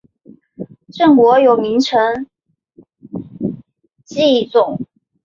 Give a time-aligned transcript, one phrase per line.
[0.91, 2.25] 郑国有名臣
[4.03, 4.81] 祭仲。